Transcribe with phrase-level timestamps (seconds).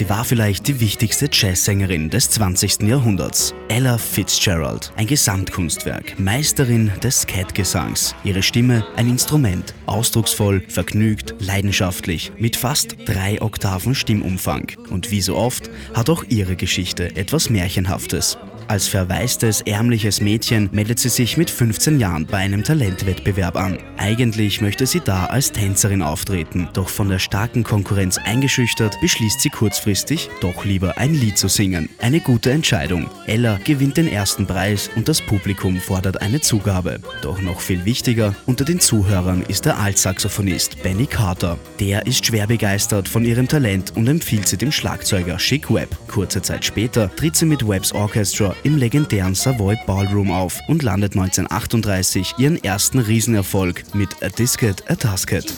[0.00, 2.84] Sie war vielleicht die wichtigste Jazzsängerin des 20.
[2.88, 3.54] Jahrhunderts.
[3.68, 8.14] Ella Fitzgerald, ein Gesamtkunstwerk, Meisterin des Skat-Gesangs.
[8.24, 14.72] Ihre Stimme ein Instrument, ausdrucksvoll, vergnügt, leidenschaftlich, mit fast drei Oktaven Stimmumfang.
[14.88, 18.38] Und wie so oft hat auch ihre Geschichte etwas Märchenhaftes.
[18.70, 23.78] Als verwaistes, ärmliches Mädchen meldet sie sich mit 15 Jahren bei einem Talentwettbewerb an.
[23.96, 29.48] Eigentlich möchte sie da als Tänzerin auftreten, doch von der starken Konkurrenz eingeschüchtert, beschließt sie
[29.48, 31.88] kurzfristig, doch lieber ein Lied zu singen.
[31.98, 33.10] Eine gute Entscheidung.
[33.26, 37.00] Ella gewinnt den ersten Preis und das Publikum fordert eine Zugabe.
[37.22, 41.58] Doch noch viel wichtiger, unter den Zuhörern ist der Altsaxophonist Benny Carter.
[41.80, 45.96] Der ist schwer begeistert von ihrem Talent und empfiehlt sie dem Schlagzeuger Chic Webb.
[46.06, 51.12] Kurze Zeit später tritt sie mit Webbs Orchestra im legendären Savoy Ballroom auf und landet
[51.12, 55.52] 1938 ihren ersten Riesenerfolg mit A Disket, A Tasket.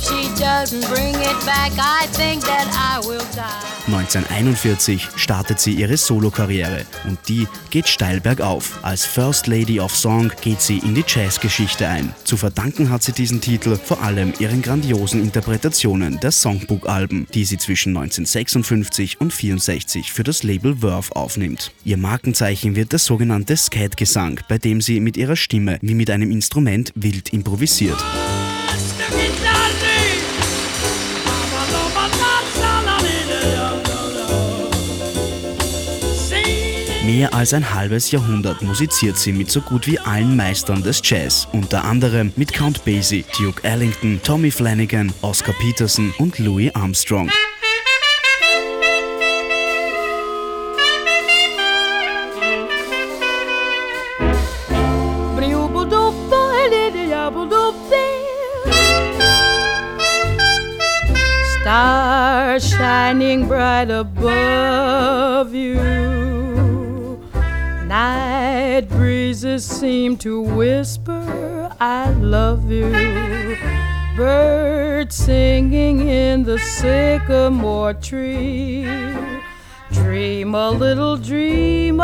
[0.00, 3.70] If she doesn't bring it back, I think that I will die.
[3.86, 8.78] 1941 startet sie ihre Solokarriere und die geht steil bergauf.
[8.82, 12.14] Als First Lady of Song geht sie in die Jazzgeschichte ein.
[12.24, 17.58] Zu verdanken hat sie diesen Titel vor allem ihren grandiosen Interpretationen der Songbook-Alben, die sie
[17.58, 21.72] zwischen 1956 und 64 für das Label Verve aufnimmt.
[21.84, 26.30] Ihr Markenzeichen wird der sogenannte Skat-Gesang, bei dem sie mit ihrer Stimme wie mit einem
[26.30, 27.98] Instrument wild improvisiert.
[37.12, 41.48] Mehr als ein halbes Jahrhundert musiziert sie mit so gut wie allen Meistern des Jazz,
[41.50, 47.28] unter anderem mit Count Basie, Duke Ellington, Tommy Flanagan, Oscar Peterson und Louis Armstrong.
[61.60, 66.10] Stars shining bright above you.
[67.90, 72.88] Night breezes seem to whisper, I love you.
[74.16, 78.86] Birds singing in the sycamore tree.
[79.90, 81.99] Dream a little dream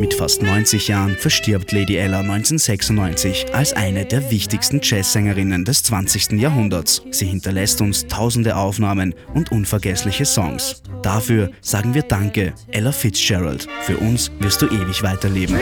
[0.00, 6.40] Mit fast 90 Jahren verstirbt Lady Ella 1996 als eine der wichtigsten Jazzsängerinnen des 20.
[6.40, 7.02] Jahrhunderts.
[7.10, 10.82] Sie hinterlässt uns tausende Aufnahmen und unvergessliche Songs.
[11.02, 13.68] Dafür sagen wir Danke, Ella Fitzgerald.
[13.82, 15.58] Für uns wirst du ewig weiterleben.